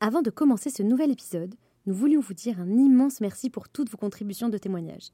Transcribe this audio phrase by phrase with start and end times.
[0.00, 3.90] Avant de commencer ce nouvel épisode, nous voulions vous dire un immense merci pour toutes
[3.90, 5.10] vos contributions de témoignages.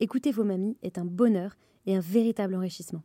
[0.00, 3.02] Écouter vos mamies est un bonheur et un véritable enrichissement.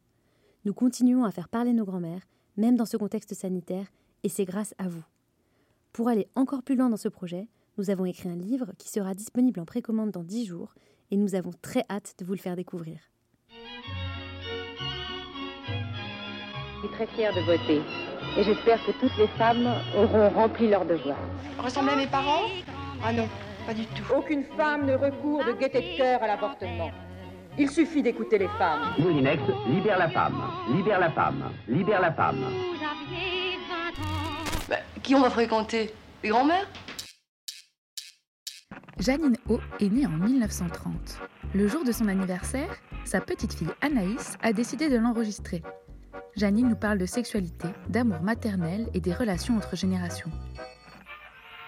[0.64, 3.88] Nous continuons à faire parler nos grands-mères, même dans ce contexte sanitaire,
[4.24, 5.04] et c'est grâce à vous.
[5.92, 9.14] Pour aller encore plus loin dans ce projet, nous avons écrit un livre qui sera
[9.14, 10.76] disponible en précommande dans 10 jours
[11.12, 13.00] et nous avons très hâte de vous le faire découvrir.
[16.70, 17.82] Je suis très fière de voter
[18.38, 21.18] et j'espère que toutes les femmes auront rempli leur devoir.
[21.58, 22.44] Ressembler à mes parents?
[23.04, 23.28] Ah non,
[23.66, 24.04] pas du tout.
[24.16, 26.92] Aucune femme ne recourt de gaieté de cœur à l'avortement.
[27.58, 28.94] Il suffit d'écouter les femmes.
[29.00, 30.40] Moulinex, libère la femme,
[30.72, 32.46] libère la femme, libère la femme.
[34.70, 35.92] Bah, qui on va fréquenter?
[36.24, 36.68] Les grands-mères
[39.00, 41.20] Janine O est née en 1930.
[41.56, 42.76] Le jour de son anniversaire,
[43.06, 45.64] sa petite fille Anaïs a décidé de l'enregistrer.
[46.38, 50.30] Janine nous parle de sexualité, d'amour maternel et des relations entre générations.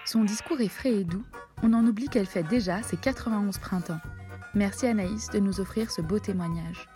[0.06, 1.24] Son discours est frais et doux,
[1.64, 3.98] on en oublie qu'elle fait déjà ses 91 printemps.
[4.54, 6.88] Merci Anaïs de nous offrir ce beau témoignage.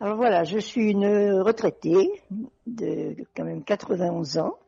[0.00, 2.10] Alors voilà, je suis une retraitée
[2.66, 4.58] de quand même 91 ans,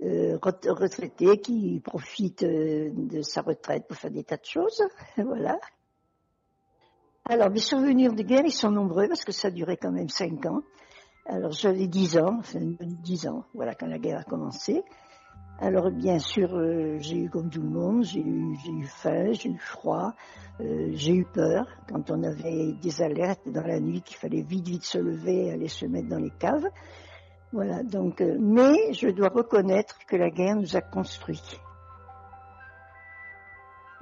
[0.00, 4.84] euh, retraitée qui profite euh, de sa retraite pour faire des tas de choses,
[5.16, 5.58] voilà.
[7.28, 10.08] Alors mes souvenirs de guerre, ils sont nombreux parce que ça a duré quand même
[10.08, 10.62] 5 ans.
[11.26, 14.84] Alors j'avais 10 ans, enfin 10 ans, voilà, quand la guerre a commencé.
[15.58, 19.48] Alors bien sûr, euh, j'ai eu comme tout le monde, j'ai eu, eu faim, j'ai
[19.48, 20.14] eu froid,
[20.60, 24.84] j'ai eu peur quand on avait des alertes dans la nuit qu'il fallait vite vite
[24.84, 26.68] se lever et aller se mettre dans les caves.
[27.50, 31.58] Voilà, donc, euh, mais je dois reconnaître que la guerre nous a construits.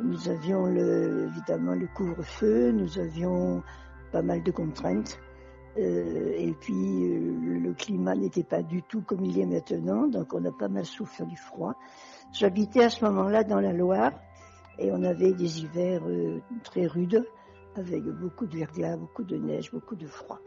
[0.01, 3.63] Nous avions évidemment le couvre-feu, nous avions
[4.11, 5.19] pas mal de contraintes.
[5.79, 10.33] Euh, et puis euh, le climat n'était pas du tout comme il est maintenant, donc
[10.35, 11.75] on a pas mal souffert du froid.
[12.33, 14.13] J'habitais à ce moment-là dans la Loire
[14.79, 16.03] et on avait des hivers
[16.65, 17.25] très rudes
[17.77, 20.41] avec beaucoup de verglas, beaucoup de neige, beaucoup de froid.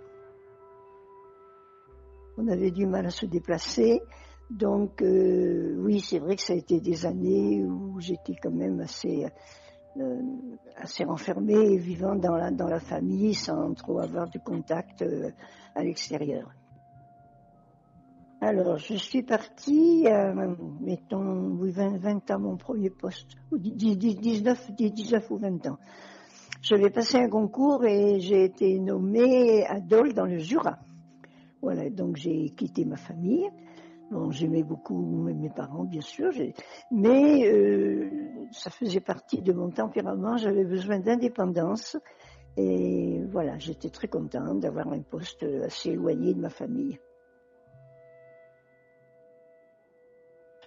[2.40, 4.02] On avait du mal à se déplacer,
[4.50, 9.28] donc oui, c'est vrai que ça a été des années où j'étais quand même assez
[9.98, 10.22] euh,
[10.78, 15.32] assez renfermé et vivant dans la, famille sans trop avoir de contact euh,
[15.76, 16.54] à l'extérieur.
[18.40, 25.32] Alors, je suis partie, euh, mettons, 20, 20 ans mon premier poste, ou 19, 19
[25.32, 25.78] ou 20 ans.
[26.62, 30.78] J'avais passé un concours et j'ai été nommée à Dole dans le Jura.
[31.62, 33.50] Voilà, donc j'ai quitté ma famille.
[34.12, 36.32] Bon, j'aimais beaucoup mes parents, bien sûr,
[36.92, 38.10] mais euh,
[38.52, 40.36] ça faisait partie de mon tempérament.
[40.38, 41.96] J'avais besoin d'indépendance
[42.58, 47.00] et voilà, j'étais très contente d'avoir un poste assez éloigné de ma famille.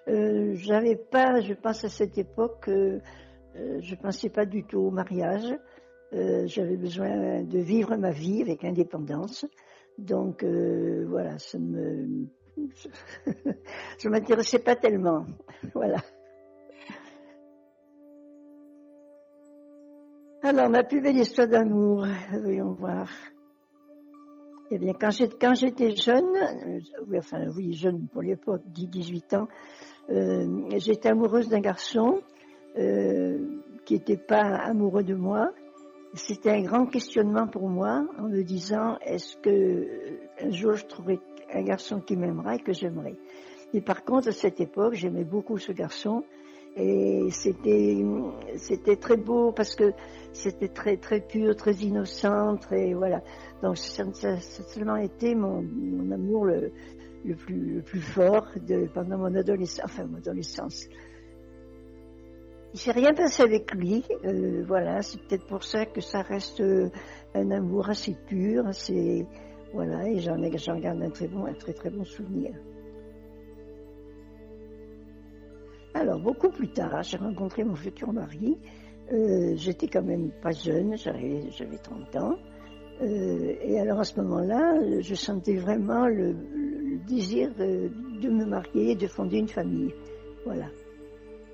[0.09, 3.01] Euh, j'avais pas, je pense à cette époque, euh,
[3.81, 5.55] je pensais pas du tout au mariage.
[6.13, 9.47] Euh, j'avais besoin de vivre ma vie avec indépendance.
[9.99, 12.27] Donc euh, voilà, ça me
[13.99, 15.27] je m'intéressais pas tellement.
[15.75, 15.99] Voilà.
[20.43, 23.09] Alors, ma plus belle histoire d'amour, voyons voir.
[24.73, 26.81] Eh bien, quand j'étais jeune, euh,
[27.17, 29.49] enfin oui, jeune pour l'époque, 10-18 ans,
[30.11, 32.23] euh, j'étais amoureuse d'un garçon
[32.75, 35.53] qui n'était pas amoureux de moi.
[36.15, 39.89] C'était un grand questionnement pour moi en me disant est-ce que
[40.41, 41.19] un jour je trouverai
[41.55, 43.17] un garçon qui m'aimera et que j'aimerais.
[43.73, 46.25] Et par contre, à cette époque, j'aimais beaucoup ce garçon
[46.77, 48.05] et c'était
[48.57, 49.93] c'était très beau parce que
[50.33, 53.23] c'était très très pur, très innocent, très voilà.
[53.63, 56.73] Donc ça, a seulement été mon, mon amour le,
[57.25, 60.89] le, plus le plus fort de pendant mon adolescence, enfin mon adolescence.
[62.75, 65.03] Il s'est rien passé avec lui, euh, voilà.
[65.03, 66.89] C'est peut-être pour ça que ça reste euh,
[67.35, 68.65] un amour assez pur,
[69.75, 72.53] voilà, et j'en garde un très bon, un très très bon souvenir.
[75.95, 78.59] Alors, beaucoup plus tard, j'ai rencontré mon futur mari.
[79.13, 82.37] Euh, j'étais quand même pas jeune, j'avais 30 ans.
[83.01, 86.37] Et alors à ce moment-là, je sentais vraiment le,
[87.07, 87.91] désir de,
[88.29, 89.93] me marier et de fonder une famille.
[90.47, 90.67] Voilà.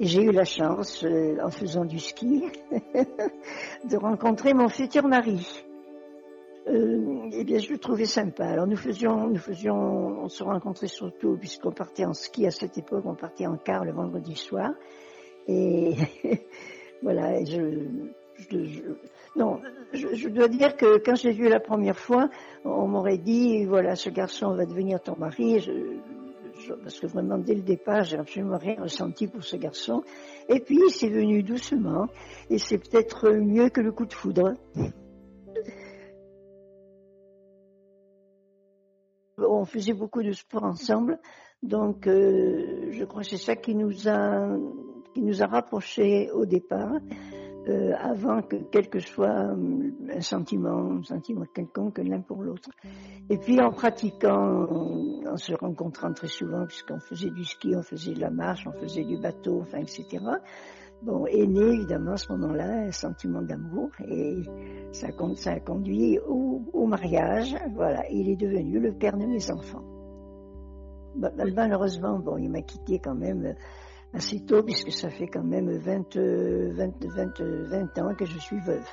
[0.00, 2.44] J'ai eu la chance, euh, en faisant du ski,
[3.84, 5.64] de rencontrer mon futur mari
[6.68, 8.44] euh, eh bien, je le trouvais sympa.
[8.44, 12.76] Alors, nous faisions, nous faisions, on se rencontrait surtout puisqu'on partait en ski à cette
[12.76, 14.72] époque, on partait en car le vendredi soir.
[15.46, 15.94] Et
[17.02, 17.86] voilà, je,
[19.34, 19.60] non,
[19.92, 22.28] je, dois dire que quand j'ai vu la première fois,
[22.64, 25.60] on m'aurait dit, voilà, ce garçon va devenir ton mari.
[26.82, 30.02] Parce que vraiment, dès le départ, j'ai absolument rien ressenti pour ce garçon.
[30.48, 32.08] Et puis, c'est venu doucement,
[32.50, 34.54] et c'est peut-être mieux que le coup de foudre.
[39.38, 41.20] On faisait beaucoup de sport ensemble,
[41.62, 44.48] donc euh, je crois que c'est ça qui nous a
[45.14, 46.98] qui nous a rapprochés au départ.
[47.68, 52.70] Euh, avant que quel que soit euh, un sentiment, un sentiment quelconque l'un pour l'autre.
[53.28, 54.66] Et puis en pratiquant,
[55.26, 58.72] en, se rencontrant très souvent, puisqu'on faisait du ski, on faisait de la marche, on
[58.72, 60.06] faisait du bateau, enfin, etc.
[61.02, 64.42] Bon, est né évidemment à ce moment-là un sentiment d'amour et
[64.92, 67.54] ça, ça a conduit au, au, mariage.
[67.74, 69.84] Voilà, il est devenu le père de mes enfants.
[71.16, 73.54] Bah, malheureusement, bon, il m'a quitté quand même
[74.14, 78.58] assez tôt, puisque ça fait quand même 20, 20, 20, 20 ans que je suis
[78.60, 78.87] veuve.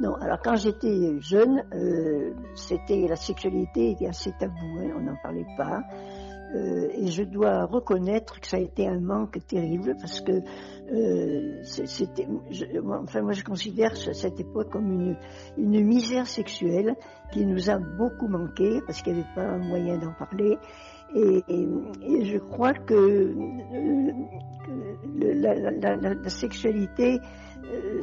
[0.00, 5.16] Non, alors quand j'étais jeune, euh, c'était la sexualité était assez tabou, hein, on n'en
[5.22, 5.82] parlait pas.
[6.54, 10.32] Euh, et je dois reconnaître que ça a été un manque terrible parce que
[10.92, 12.28] euh, c'était,
[12.86, 15.16] enfin moi je considère cette époque comme une,
[15.56, 16.94] une misère sexuelle
[17.32, 20.58] qui nous a beaucoup manqué parce qu'il n'y avait pas un moyen d'en parler.
[21.16, 21.44] Et,
[22.24, 24.12] je crois que, euh,
[25.16, 27.20] la, la, la, la, sexualité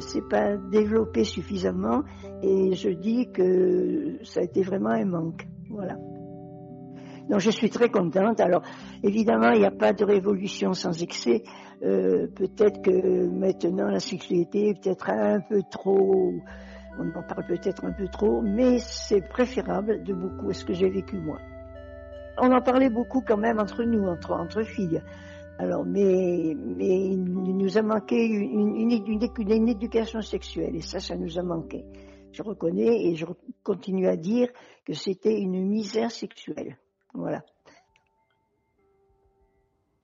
[0.00, 2.02] c'est pas développée suffisamment
[2.42, 5.46] et je dis que ça a été vraiment un manque.
[5.68, 5.96] Voilà.
[7.28, 8.40] Donc je suis très contente.
[8.40, 8.62] Alors
[9.02, 11.42] évidemment, il n'y a pas de révolution sans excès.
[11.82, 16.32] Euh, peut-être que maintenant la sexualité est peut-être un peu trop,
[16.98, 20.74] on en parle peut-être un peu trop, mais c'est préférable de beaucoup à ce que
[20.74, 21.38] j'ai vécu moi.
[22.38, 25.02] On en parlait beaucoup quand même entre nous, entre, entre filles.
[25.58, 30.98] Alors, mais, mais il nous a manqué une, une, une, une, éducation sexuelle, et ça,
[30.98, 31.84] ça nous a manqué.
[32.32, 33.26] Je reconnais et je
[33.62, 34.48] continue à dire
[34.84, 36.78] que c'était une misère sexuelle.
[37.14, 37.42] Voilà.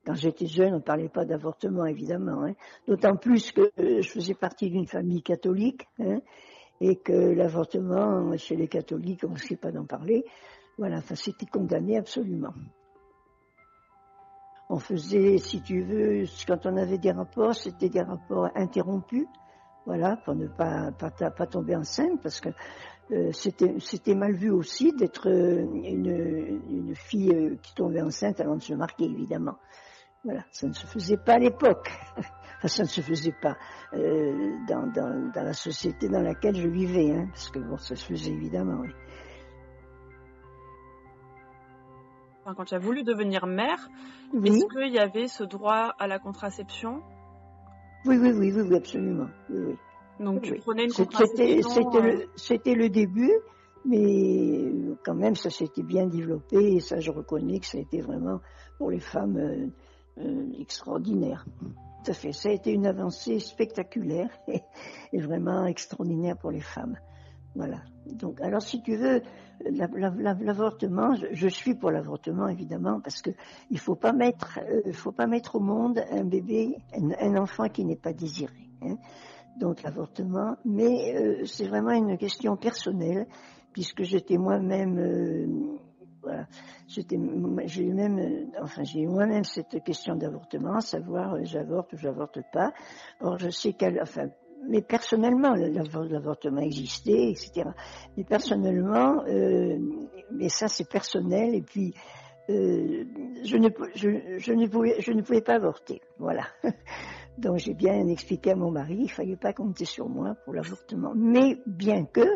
[0.05, 2.45] Quand j'étais jeune, on ne parlait pas d'avortement, évidemment.
[2.45, 2.55] Hein.
[2.87, 6.21] D'autant plus que euh, je faisais partie d'une famille catholique hein,
[6.81, 10.25] et que l'avortement, chez les catholiques, on ne sait pas d'en parler.
[10.79, 12.55] Voilà, enfin, c'était condamné absolument.
[14.71, 19.27] On faisait, si tu veux, quand on avait des rapports, c'était des rapports interrompus,
[19.87, 22.51] voilà, pour ne pas, pas, pas tomber enceinte, parce que
[23.11, 28.57] euh, c'était mal vu aussi d'être euh, une, une, fille euh, qui tombait enceinte avant
[28.57, 29.57] de se marier, évidemment.
[30.25, 31.91] Voilà, ça ne se faisait pas à l'époque.
[32.59, 33.57] enfin, ça ne se faisait pas
[33.95, 37.97] euh, dans, dans, dans, la société dans laquelle je vivais, hein, parce que bon, ça
[37.97, 38.81] se faisait évidemment.
[38.83, 38.91] Oui.
[42.43, 43.89] Enfin, quand tu as voulu devenir mère,
[44.35, 47.03] est-ce qu'il y avait ce droit à la contraception?
[48.05, 49.29] Oui, oui, oui, oui, oui, absolument.
[49.49, 49.77] Oui, oui.
[50.21, 53.33] Donc tu prenais une contraception euh, C'était le, début,
[53.85, 54.73] mais
[55.05, 58.41] quand même ça s'était bien développé et ça je reconnais que ça a été vraiment
[58.79, 59.67] pour les femmes euh,
[60.19, 61.47] euh, extraordinaire.
[62.05, 64.31] Tout à fait, ça a été une avancée spectaculaire
[65.13, 66.97] et, vraiment extraordinaire pour les femmes.
[67.55, 67.79] Voilà.
[68.07, 69.23] Donc, alors si tu veux,
[69.65, 73.31] l'avortement, je, suis pour l'avortement évidemment parce que
[73.71, 74.61] il faut pas mettre,
[74.93, 78.71] faut pas mettre au monde un bébé, un, enfant qui n'est pas désiré.
[78.83, 78.97] Hein
[79.59, 83.27] donc l'avortement, mais euh, c'est vraiment une question personnelle
[83.73, 85.47] puisque j'étais moi-même, euh,
[86.23, 86.47] voilà,
[86.87, 87.19] j'étais,
[87.67, 92.39] j'ai eu même, euh, enfin j'ai eu moi-même cette question d'avortement, savoir j'avorte ou j'avorte
[92.53, 92.73] pas.
[93.21, 94.29] Or je sais qu'elle, enfin,
[94.69, 97.65] mais personnellement l'avortement existait, etc.
[98.17, 101.95] Mais personnellement, mais ça c'est personnel et puis
[102.49, 106.45] je ne, je, ne pouvais, je ne pouvais pas avorter, voilà.
[107.39, 111.13] Donc j'ai bien expliqué à mon mari, il fallait pas compter sur moi pour l'avortement.
[111.15, 112.27] Mais bien que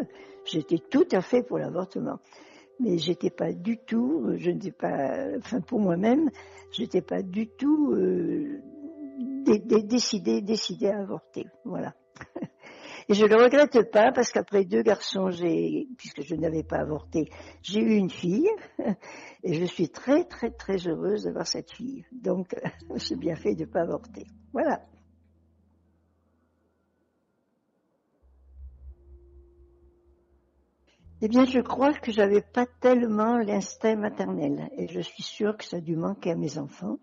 [0.45, 2.21] j'étais tout à fait pour l'avortement,
[2.79, 6.31] mais j'étais pas du tout, je n'étais pas, enfin pour moi-même,
[6.71, 8.61] j'étais pas du tout euh,
[9.83, 11.47] décidé, décidé à avorter.
[11.65, 11.95] Voilà.
[13.09, 17.29] Et je le regrette pas parce qu'après deux garçons, j'ai, puisque je n'avais pas avorté,
[17.61, 18.49] j'ai eu une fille
[19.43, 22.07] et je suis très très très heureuse d'avoir cette fille.
[22.13, 22.55] Donc
[22.95, 24.27] j'ai bien fait de ne pas avorter.
[24.53, 24.81] Voilà.
[31.25, 35.65] Eh bien, je crois que j'avais pas tellement l'instinct maternel, et je suis sûre que
[35.65, 36.99] ça a dû manquer à mes enfants.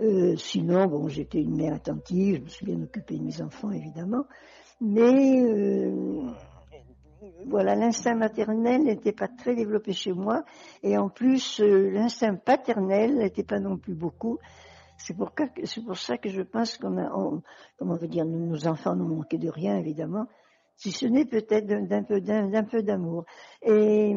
[0.00, 3.72] Euh, sinon, bon, j'étais une mère attentive, je me suis bien occupée de mes enfants,
[3.72, 4.24] évidemment,
[4.80, 6.30] mais euh,
[7.46, 10.44] voilà, l'instinct maternel n'était pas très développé chez moi,
[10.84, 14.38] et en plus, euh, l'instinct paternel n'était pas non plus beaucoup.
[14.96, 17.08] C'est pour, pour, ça que je pense qu'on a,
[17.78, 20.28] comment on veut dire, nos enfants n'ont manqué de rien, évidemment,
[20.76, 23.24] si ce n'est peut-être d'un peu d'amour.
[23.62, 24.14] Et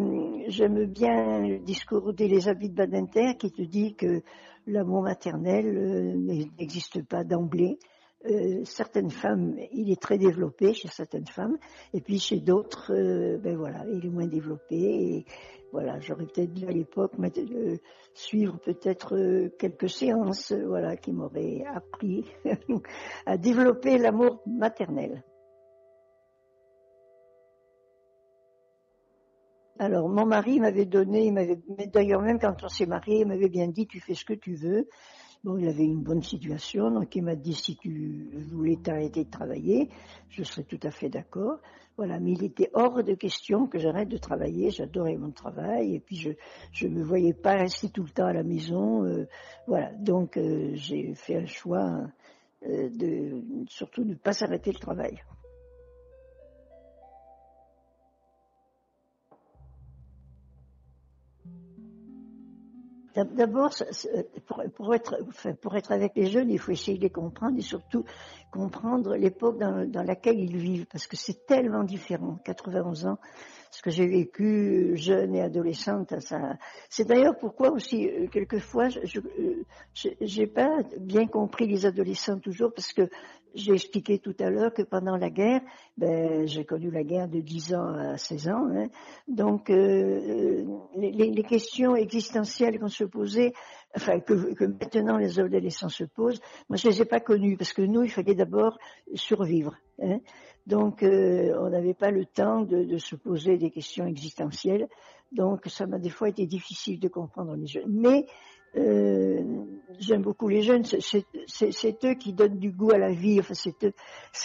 [0.48, 4.22] j'aime bien le discours d'Elisabeth Badinter qui te dit que
[4.66, 7.80] l'amour maternel euh, n'existe pas d'emblée.
[8.26, 11.58] Euh, certaines femmes, il est très développé chez certaines femmes,
[11.94, 14.76] et puis chez d'autres, euh, ben voilà, il est moins développé.
[14.76, 15.26] Et
[15.72, 17.14] voilà, j'aurais peut-être dû à l'époque
[18.14, 22.26] suivre peut-être quelques séances, voilà, qui m'auraient appris
[23.26, 25.24] à développer l'amour maternel.
[29.80, 31.60] Alors, mon mari m'avait donné, il m'avait,
[31.94, 34.56] d'ailleurs, même quand on s'est marié, il m'avait bien dit, tu fais ce que tu
[34.56, 34.88] veux.
[35.44, 39.30] Bon, il avait une bonne situation, donc il m'a dit, si tu voulais t'arrêter de
[39.30, 39.90] travailler,
[40.30, 41.60] je serais tout à fait d'accord.
[41.96, 46.00] Voilà, mais il était hors de question que j'arrête de travailler, j'adorais mon travail, et
[46.00, 46.32] puis je
[46.72, 49.04] je me voyais pas rester tout le temps à la maison.
[49.04, 49.28] Euh,
[49.68, 52.02] voilà, donc euh, j'ai fait un choix
[52.68, 55.20] euh, de surtout ne pas s'arrêter le travail.
[63.26, 63.74] D'abord,
[64.76, 68.06] pour, être, avec les jeunes, il faut essayer de les comprendre et surtout
[68.52, 72.38] comprendre l'époque dans, dans, laquelle ils vivent, parce que c'est tellement différent.
[72.46, 73.18] 91 ans,
[73.72, 76.58] ce que j'ai vécu jeune et adolescente, ça.
[76.90, 82.94] C'est d'ailleurs pourquoi aussi euh, quelquefois, je euh, pas bien compris les adolescents toujours, parce
[82.94, 83.10] que
[83.54, 85.62] j'ai expliqué tout à l'heure que pendant la guerre,
[85.98, 88.88] ben, j'ai connu la guerre de 10 ans à 16 ans, hein.
[89.28, 90.64] donc euh,
[90.96, 93.54] les, les, questions existentielles qu'on se posait,
[93.96, 97.74] enfin que, que, maintenant les adolescents se posent, moi je les ai pas connues parce
[97.74, 98.78] que nous il fallait d'abord
[99.16, 99.76] survivre.
[100.02, 100.20] Hein.
[100.68, 104.88] Donc euh, on n'avait pas le temps de, de, se poser des questions existentielles,
[105.32, 107.86] donc ça m'a des fois été difficile de comprendre les jeunes.
[107.88, 108.26] Mais
[108.76, 109.42] euh,
[109.98, 113.82] j'aime beaucoup les jeunes, c'est eux qui donnent du goût à la vie, enfin c'est
[113.86, 113.94] eux,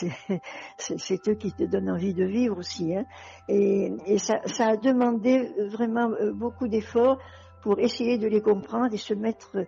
[1.29, 2.95] eux qui te donnent envie de vivre aussi.
[2.95, 3.05] Hein.
[3.49, 7.19] Et, et ça, ça, a demandé vraiment euh, beaucoup d'efforts
[7.62, 9.67] pour essayer de les comprendre et se mettre,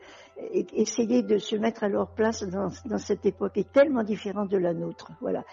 [0.53, 4.59] essayer de se mettre à leur place dans, dans cette époque est tellement différente de
[4.59, 5.11] la nôtre.
[5.21, 5.45] Voilà.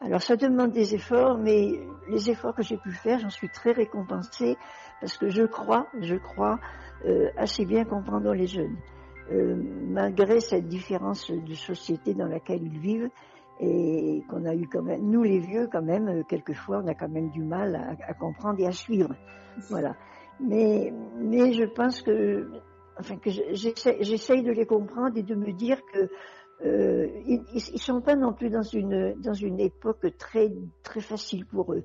[0.00, 1.78] Alors ça demande des efforts, mais
[2.08, 4.56] les efforts que j'ai pu faire, j'en suis très récompensée
[5.00, 6.58] parce que je crois, je crois
[7.04, 8.76] euh, assez bien comprendre les jeunes,
[9.30, 9.56] euh,
[9.88, 13.10] malgré cette différence de société dans laquelle ils vivent
[13.60, 16.94] et qu'on a eu quand même, nous les vieux quand même, euh, quelquefois on a
[16.94, 19.14] quand même du mal à, comprendre et à suivre,
[19.68, 19.96] voilà.
[20.40, 22.50] Mais, mais je pense que,
[22.98, 26.08] enfin que j'essaye de les comprendre et de me dire que
[26.64, 30.50] euh, ils, ils sont pas non plus dans une dans une époque très
[30.82, 31.84] très facile pour eux.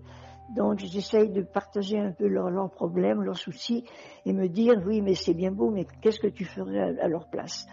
[0.56, 3.84] Donc j'essaye de partager un peu leurs problèmes, leurs soucis,
[4.26, 7.30] et me dire oui mais c'est bien beau, mais qu'est-ce que tu ferais à, leur
[7.30, 7.66] place?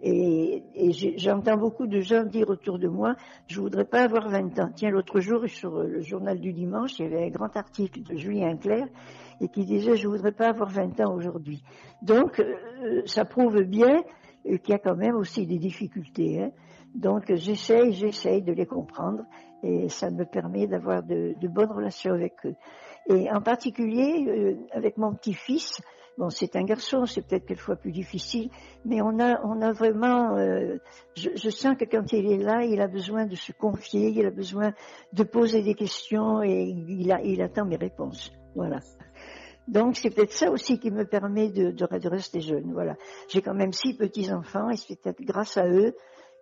[0.00, 3.16] Et, et j'entends beaucoup de gens dire autour de moi,
[3.48, 4.70] je voudrais pas avoir 20 ans.
[4.72, 8.16] Tiens, l'autre jour sur le journal du dimanche, il y avait un grand article de
[8.16, 8.86] Julien Clerc
[9.40, 11.62] et qui disait je voudrais pas avoir 20 ans aujourd'hui.
[12.02, 14.02] Donc euh, ça prouve bien
[14.56, 16.42] qu'il y a quand même aussi des difficultés.
[16.42, 16.50] Hein.
[16.94, 19.24] Donc j'essaye, j'essaye de les comprendre
[19.62, 22.54] et ça me permet d'avoir de, de, bonnes relations avec eux.
[23.08, 25.80] Et en particulier euh, avec mon petit-fils,
[26.16, 28.50] bon c'est un garçon, c'est peut-être quelquefois plus difficile,
[28.84, 30.76] mais on a on a vraiment, euh,
[31.14, 34.26] je, je, sens que quand il est là, il a besoin de se confier, il
[34.26, 34.72] a besoin
[35.12, 38.32] de poser des questions et il, a, il attend mes réponses.
[38.54, 38.80] Voilà.
[39.68, 42.72] Donc c'est peut-être ça aussi qui me permet de, de, rester jeune.
[42.72, 42.96] Voilà.
[43.28, 45.94] J'ai quand même six petits enfants et c'est peut-être grâce à eux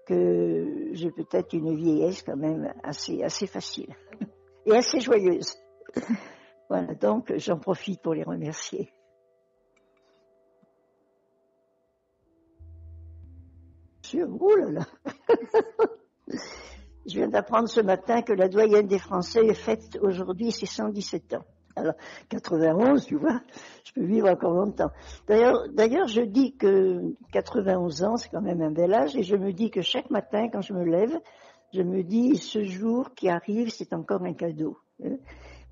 [0.07, 3.93] que j'ai peut-être une vieillesse quand même assez assez facile
[4.67, 5.57] et assez joyeuse.
[6.71, 6.95] voilà.
[6.95, 8.93] Donc j'en profite pour les remercier.
[14.15, 14.87] Oh là là
[17.07, 21.35] Je viens d'apprendre ce matin que la doyenne des Français est faite aujourd'hui ses 117
[21.35, 21.45] ans.
[21.77, 21.95] Alors,
[22.31, 23.41] 91, tu vois,
[23.85, 24.91] je peux vivre encore longtemps.
[25.29, 29.37] D'ailleurs, d'ailleurs, je dis que 91 ans, c'est quand même un bel âge, et je
[29.37, 31.19] me dis que chaque matin, quand je me lève,
[31.75, 34.79] je me dis, ce jour qui arrive, c'est encore un cadeau.
[35.05, 35.17] Hein.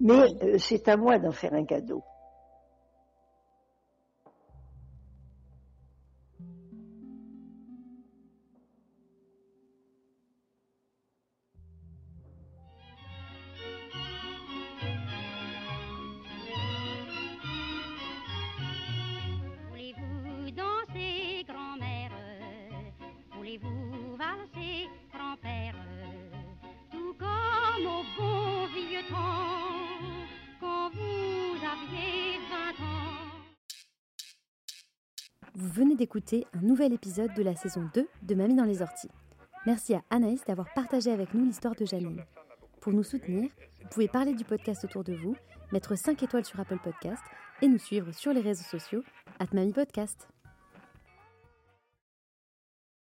[0.01, 2.03] Mais euh, c'est à moi d'en faire un cadeau.
[35.65, 39.09] Vous venez d'écouter un nouvel épisode de la saison 2 de Mamie dans les orties.
[39.65, 42.23] Merci à Anaïs d'avoir partagé avec nous l'histoire de Janine.
[42.83, 43.49] Pour nous soutenir,
[43.81, 45.35] vous pouvez parler du podcast autour de vous,
[45.73, 47.23] mettre 5 étoiles sur Apple Podcast
[47.63, 49.03] et nous suivre sur les réseaux sociaux
[49.39, 50.29] at Mamie Podcast.